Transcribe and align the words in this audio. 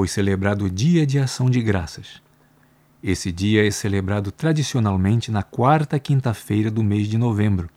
Foi 0.00 0.08
celebrado 0.08 0.64
o 0.64 0.70
Dia 0.70 1.06
de 1.06 1.18
Ação 1.18 1.50
de 1.50 1.60
Graças. 1.60 2.22
Esse 3.04 3.30
dia 3.30 3.68
é 3.68 3.70
celebrado 3.70 4.32
tradicionalmente 4.32 5.30
na 5.30 5.42
quarta 5.42 5.98
quinta-feira 5.98 6.70
do 6.70 6.82
mês 6.82 7.06
de 7.06 7.18
novembro. 7.18 7.68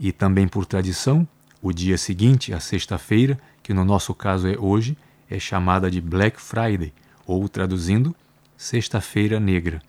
E 0.00 0.10
também 0.10 0.48
por 0.48 0.66
tradição, 0.66 1.24
o 1.62 1.72
dia 1.72 1.96
seguinte, 1.96 2.52
a 2.52 2.58
sexta-feira, 2.58 3.38
que 3.62 3.72
no 3.72 3.84
nosso 3.84 4.12
caso 4.12 4.48
é 4.48 4.58
hoje, 4.58 4.98
é 5.30 5.38
chamada 5.38 5.88
de 5.88 6.00
Black 6.00 6.40
Friday, 6.40 6.92
ou 7.24 7.48
traduzindo, 7.48 8.12
Sexta-feira 8.56 9.38
Negra. 9.38 9.80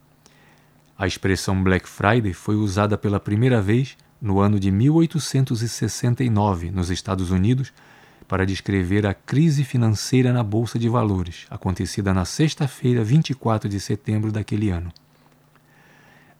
A 0.95 1.07
expressão 1.07 1.63
Black 1.63 1.89
Friday 1.89 2.33
foi 2.33 2.55
usada 2.55 2.99
pela 2.99 3.19
primeira 3.19 3.59
vez 3.59 3.97
no 4.21 4.39
ano 4.39 4.59
de 4.59 4.69
1869 4.69 6.69
nos 6.69 6.91
Estados 6.91 7.31
Unidos 7.31 7.73
para 8.31 8.45
descrever 8.45 9.05
a 9.05 9.13
crise 9.13 9.61
financeira 9.61 10.31
na 10.31 10.41
Bolsa 10.41 10.79
de 10.79 10.87
Valores, 10.87 11.45
acontecida 11.49 12.13
na 12.13 12.23
sexta-feira, 12.23 13.03
24 13.03 13.67
de 13.67 13.77
setembro 13.77 14.31
daquele 14.31 14.69
ano. 14.69 14.89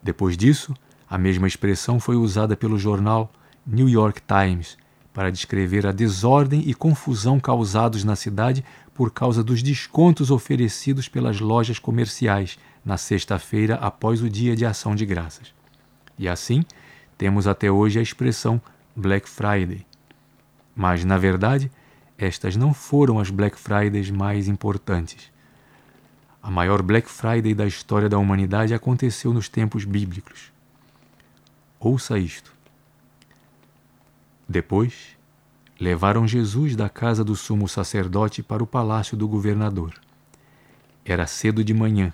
Depois 0.02 0.38
disso, 0.38 0.74
a 1.10 1.18
mesma 1.18 1.50
expressão 1.50 2.00
foi 2.00 2.16
usada 2.16 2.56
pelo 2.56 2.80
jornal 2.80 3.30
New 3.68 3.90
York 3.90 4.22
Times 4.22 4.78
para 5.12 5.30
descrever 5.30 5.86
a 5.86 5.92
desordem 5.92 6.64
e 6.66 6.74
confusão 6.74 7.42
causados 7.42 8.06
na 8.06 8.16
cidade 8.16 8.64
por 8.94 9.12
causa 9.12 9.44
dos 9.44 9.62
descontos 9.62 10.32
oferecidos 10.32 11.10
pelas 11.10 11.42
lojas 11.42 11.78
comerciais 11.78 12.58
na 12.86 12.96
sexta-feira 12.96 13.76
após 13.76 14.22
o 14.22 14.30
dia 14.30 14.56
de 14.56 14.66
ação 14.66 14.96
de 14.96 15.06
graças. 15.06 15.54
E 16.18 16.30
assim, 16.30 16.64
temos 17.18 17.48
até 17.48 17.70
hoje 17.70 18.00
a 18.00 18.02
expressão 18.02 18.62
Black 18.96 19.28
Friday. 19.28 19.86
Mas, 20.74 21.04
na 21.04 21.18
verdade, 21.18 21.70
estas 22.24 22.56
não 22.56 22.74
foram 22.74 23.20
as 23.20 23.30
Black 23.30 23.58
Fridays 23.58 24.12
mais 24.12 24.48
importantes. 24.48 25.32
A 26.42 26.52
maior 26.52 26.82
Black 26.82 27.10
Friday 27.10 27.54
da 27.54 27.66
história 27.66 28.08
da 28.08 28.18
humanidade 28.18 28.74
aconteceu 28.74 29.34
nos 29.34 29.50
tempos 29.50 29.86
bíblicos. 29.86 30.52
Ouça 31.80 32.20
isto. 32.20 32.54
Depois, 34.48 35.18
levaram 35.80 36.28
Jesus 36.28 36.76
da 36.76 36.90
casa 36.90 37.24
do 37.24 37.36
sumo 37.36 37.68
sacerdote 37.68 38.44
para 38.44 38.64
o 38.64 38.68
palácio 38.68 39.18
do 39.18 39.28
governador. 39.28 39.94
Era 41.04 41.26
cedo 41.26 41.64
de 41.64 41.74
manhã. 41.74 42.14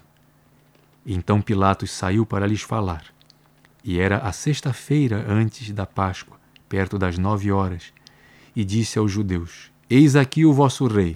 Então 1.06 1.42
Pilatos 1.42 1.92
saiu 1.92 2.26
para 2.26 2.48
lhes 2.48 2.62
falar. 2.62 3.06
E 3.84 4.00
era 4.00 4.20
a 4.20 4.32
sexta-feira 4.32 5.26
antes 5.28 5.72
da 5.72 5.86
Páscoa, 5.86 6.38
perto 6.68 6.98
das 6.98 7.18
nove 7.18 7.52
horas, 7.52 7.94
e 8.56 8.64
disse 8.64 9.00
aos 9.00 9.12
judeus: 9.12 9.72
Eis 9.90 10.18
aqui 10.18 10.46
o 10.46 10.52
vosso 10.52 10.86
rei. 10.86 11.16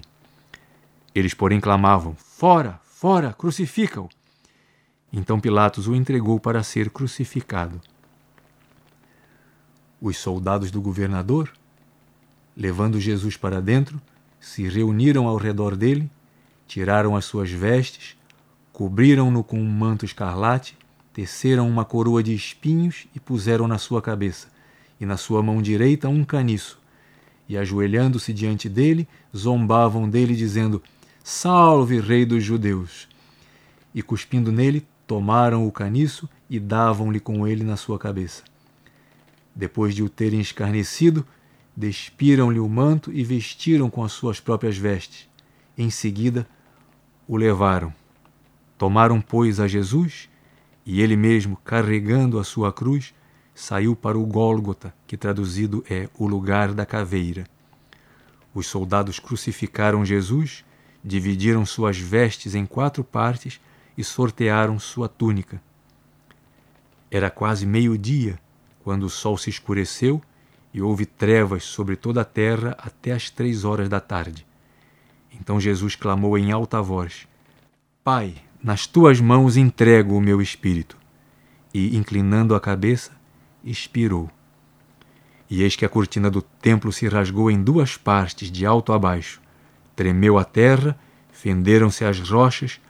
Eles, 1.14 1.34
porém, 1.34 1.60
clamavam: 1.60 2.14
Fora, 2.16 2.80
fora, 2.82 3.34
crucifica-o. 3.34 4.08
Então 5.12 5.38
Pilatos 5.38 5.86
o 5.86 5.94
entregou 5.94 6.40
para 6.40 6.62
ser 6.62 6.88
crucificado. 6.88 7.78
Os 10.00 10.16
soldados 10.16 10.70
do 10.70 10.80
governador, 10.80 11.52
levando 12.56 12.98
Jesus 12.98 13.36
para 13.36 13.60
dentro, 13.60 14.00
se 14.40 14.66
reuniram 14.66 15.28
ao 15.28 15.36
redor 15.36 15.76
dele, 15.76 16.10
tiraram 16.66 17.14
as 17.14 17.26
suas 17.26 17.50
vestes, 17.50 18.16
cobriram-no 18.72 19.44
com 19.44 19.60
um 19.60 19.70
manto 19.70 20.06
escarlate, 20.06 20.78
teceram 21.12 21.68
uma 21.68 21.84
coroa 21.84 22.22
de 22.22 22.34
espinhos 22.34 23.06
e 23.14 23.20
puseram 23.20 23.68
na 23.68 23.76
sua 23.76 24.00
cabeça, 24.00 24.48
e 24.98 25.04
na 25.04 25.18
sua 25.18 25.42
mão 25.42 25.60
direita 25.60 26.08
um 26.08 26.24
caniço. 26.24 26.81
E 27.48 27.56
ajoelhando-se 27.56 28.32
diante 28.32 28.68
dele, 28.68 29.06
zombavam 29.36 30.08
dele, 30.08 30.34
dizendo: 30.34 30.82
Salve, 31.22 32.00
Rei 32.00 32.24
dos 32.24 32.42
Judeus! 32.42 33.08
E 33.94 34.02
cuspindo 34.02 34.50
nele, 34.50 34.86
tomaram 35.06 35.66
o 35.66 35.72
caniço 35.72 36.28
e 36.48 36.58
davam-lhe 36.58 37.20
com 37.20 37.46
ele 37.46 37.64
na 37.64 37.76
sua 37.76 37.98
cabeça. 37.98 38.42
Depois 39.54 39.94
de 39.94 40.02
o 40.02 40.08
terem 40.08 40.40
escarnecido, 40.40 41.26
despiram-lhe 41.76 42.58
o 42.58 42.68
manto 42.68 43.12
e 43.12 43.22
vestiram 43.22 43.90
com 43.90 44.02
as 44.02 44.12
suas 44.12 44.40
próprias 44.40 44.76
vestes. 44.76 45.28
Em 45.76 45.90
seguida, 45.90 46.46
o 47.28 47.36
levaram. 47.36 47.92
Tomaram, 48.78 49.20
pois, 49.20 49.60
a 49.60 49.68
Jesus, 49.68 50.28
e 50.84 51.00
ele 51.00 51.16
mesmo, 51.16 51.56
carregando 51.64 52.38
a 52.38 52.44
sua 52.44 52.72
cruz, 52.72 53.14
saiu 53.54 53.94
para 53.94 54.18
o 54.18 54.26
Gólgota, 54.26 54.94
que 55.06 55.16
traduzido 55.16 55.84
é 55.88 56.08
o 56.18 56.26
lugar 56.26 56.72
da 56.72 56.86
caveira. 56.86 57.46
Os 58.54 58.66
soldados 58.66 59.18
crucificaram 59.18 60.04
Jesus, 60.04 60.64
dividiram 61.02 61.64
suas 61.64 61.98
vestes 61.98 62.54
em 62.54 62.66
quatro 62.66 63.02
partes 63.02 63.60
e 63.96 64.04
sortearam 64.04 64.78
sua 64.78 65.08
túnica. 65.08 65.60
Era 67.10 67.30
quase 67.30 67.66
meio-dia 67.66 68.38
quando 68.82 69.04
o 69.04 69.10
sol 69.10 69.36
se 69.36 69.50
escureceu 69.50 70.22
e 70.72 70.80
houve 70.80 71.04
trevas 71.04 71.64
sobre 71.64 71.96
toda 71.96 72.22
a 72.22 72.24
terra 72.24 72.76
até 72.78 73.12
as 73.12 73.28
três 73.28 73.64
horas 73.64 73.88
da 73.88 74.00
tarde. 74.00 74.46
Então 75.32 75.60
Jesus 75.60 75.94
clamou 75.94 76.38
em 76.38 76.52
alta 76.52 76.80
voz: 76.80 77.26
Pai, 78.02 78.34
nas 78.62 78.86
tuas 78.86 79.20
mãos 79.20 79.56
entrego 79.56 80.16
o 80.16 80.20
meu 80.20 80.40
espírito. 80.40 80.96
E, 81.74 81.96
inclinando 81.96 82.54
a 82.54 82.60
cabeça, 82.60 83.12
expirou. 83.64 84.30
E 85.50 85.62
eis 85.62 85.76
que 85.76 85.84
a 85.84 85.88
cortina 85.88 86.30
do 86.30 86.40
templo 86.40 86.92
se 86.92 87.06
rasgou 87.06 87.50
em 87.50 87.62
duas 87.62 87.96
partes, 87.96 88.50
de 88.50 88.64
alto 88.64 88.92
a 88.92 88.98
baixo. 88.98 89.40
Tremeu 89.94 90.38
a 90.38 90.44
terra, 90.44 90.98
fenderam-se 91.30 92.04
as 92.04 92.18
rochas, 92.20 92.80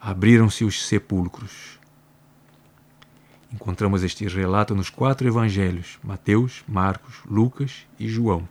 abriram-se 0.00 0.64
os 0.64 0.86
sepulcros. 0.86 1.78
Encontramos 3.52 4.04
este 4.04 4.28
relato 4.28 4.74
nos 4.74 4.90
quatro 4.90 5.26
evangelhos: 5.26 5.98
Mateus, 6.02 6.62
Marcos, 6.68 7.16
Lucas 7.26 7.86
e 7.98 8.08
João. 8.08 8.48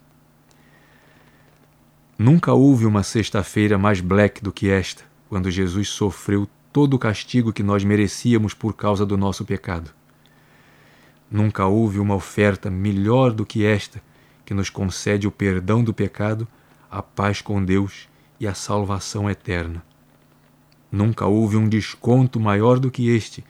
Nunca 2.17 2.53
houve 2.53 2.85
uma 2.85 3.01
sexta-feira 3.01 3.77
mais 3.77 4.01
black 4.01 4.43
do 4.43 4.51
que 4.51 4.69
esta, 4.69 5.03
quando 5.29 5.49
Jesus 5.49 5.87
sofreu 5.87 6.49
todo 6.73 6.95
o 6.95 6.99
castigo 6.99 7.53
que 7.53 7.63
nós 7.63 7.83
merecíamos 7.83 8.53
por 8.53 8.73
causa 8.73 9.05
do 9.05 9.15
nosso 9.15 9.45
pecado. 9.45 9.98
Nunca 11.31 11.65
houve 11.65 11.99
uma 11.99 12.15
oferta 12.15 12.69
melhor 12.69 13.31
do 13.31 13.45
que 13.45 13.65
esta, 13.65 14.01
que 14.45 14.53
nos 14.53 14.69
concede 14.69 15.27
o 15.27 15.31
perdão 15.31 15.83
do 15.83 15.93
pecado, 15.93 16.47
a 16.89 17.03
paz 17.03 17.41
com 17.41 17.63
Deus 17.63 18.09
e 18.39 18.47
a 18.47 18.53
salvação 18.53 19.29
eterna. 19.29 19.83
Nunca 20.91 21.27
houve 21.27 21.55
um 21.55 21.69
desconto 21.69 22.39
maior 22.39 22.79
do 22.79 22.89
que 22.89 23.09
este 23.09 23.43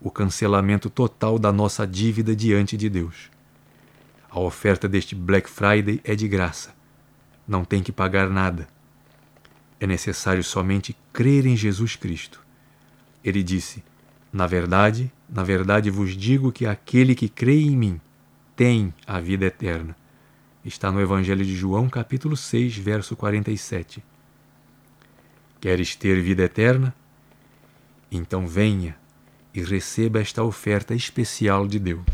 o 0.00 0.10
cancelamento 0.10 0.88
total 0.88 1.38
da 1.38 1.52
nossa 1.52 1.86
dívida 1.86 2.34
diante 2.34 2.76
de 2.76 2.88
Deus. 2.88 3.30
A 4.30 4.40
oferta 4.40 4.88
deste 4.88 5.14
Black 5.14 5.48
Friday 5.48 6.00
é 6.02 6.14
de 6.14 6.26
graça. 6.26 6.74
Não 7.46 7.64
tem 7.64 7.82
que 7.82 7.92
pagar 7.92 8.30
nada. 8.30 8.66
É 9.78 9.86
necessário 9.86 10.42
somente 10.42 10.96
crer 11.12 11.46
em 11.46 11.56
Jesus 11.56 11.96
Cristo. 11.96 12.40
Ele 13.22 13.42
disse: 13.42 13.84
Na 14.32 14.46
verdade, 14.46 15.12
na 15.28 15.42
verdade 15.42 15.90
vos 15.90 16.16
digo 16.16 16.52
que 16.52 16.66
aquele 16.66 17.14
que 17.14 17.28
crê 17.28 17.60
em 17.60 17.76
mim 17.76 18.00
tem 18.54 18.94
a 19.06 19.18
vida 19.20 19.46
eterna. 19.46 19.96
Está 20.64 20.92
no 20.92 21.00
Evangelho 21.00 21.44
de 21.44 21.56
João, 21.56 21.88
capítulo 21.88 22.36
6, 22.36 22.76
verso 22.76 23.16
47. 23.16 24.04
Queres 25.60 25.96
ter 25.96 26.20
vida 26.22 26.42
eterna? 26.42 26.94
Então 28.10 28.46
venha 28.46 28.96
e 29.54 29.62
receba 29.62 30.20
esta 30.20 30.42
oferta 30.42 30.94
especial 30.94 31.66
de 31.66 31.78
Deus. 31.78 32.04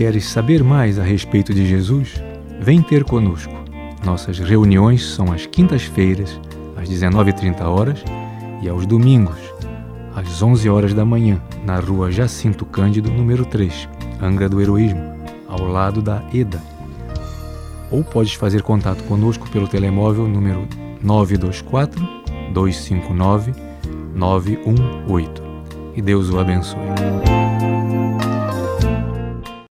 queres 0.00 0.30
saber 0.30 0.64
mais 0.64 0.98
a 0.98 1.02
respeito 1.02 1.52
de 1.52 1.66
Jesus, 1.66 2.14
vem 2.58 2.80
ter 2.80 3.04
conosco. 3.04 3.52
Nossas 4.02 4.38
reuniões 4.38 5.04
são 5.04 5.30
às 5.30 5.44
quintas-feiras, 5.44 6.40
às 6.74 6.88
19h30 6.88 7.60
horas, 7.66 8.02
e 8.62 8.68
aos 8.70 8.86
domingos, 8.86 9.36
às 10.16 10.42
11 10.42 10.70
horas 10.70 10.94
da 10.94 11.04
manhã, 11.04 11.38
na 11.66 11.78
rua 11.78 12.10
Jacinto 12.10 12.64
Cândido, 12.64 13.10
número 13.10 13.44
3, 13.44 13.90
Angra 14.22 14.48
do 14.48 14.58
Heroísmo, 14.58 15.02
ao 15.46 15.66
lado 15.66 16.00
da 16.00 16.24
EDA. 16.32 16.62
Ou 17.90 18.02
podes 18.02 18.32
fazer 18.32 18.62
contato 18.62 19.04
conosco 19.04 19.50
pelo 19.50 19.68
telemóvel 19.68 20.26
número 20.26 20.66
924 21.02 22.00
259 22.54 23.52
918. 24.14 25.42
E 25.94 26.00
Deus 26.00 26.30
o 26.30 26.38
abençoe. 26.38 27.49